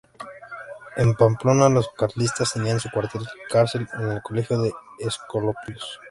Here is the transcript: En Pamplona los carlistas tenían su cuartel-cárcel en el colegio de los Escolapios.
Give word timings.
En 0.97 1.13
Pamplona 1.13 1.69
los 1.69 1.87
carlistas 1.89 2.53
tenían 2.53 2.79
su 2.79 2.89
cuartel-cárcel 2.89 3.87
en 3.99 4.13
el 4.13 4.21
colegio 4.23 4.59
de 4.59 4.71
los 4.97 5.13
Escolapios. 5.15 5.99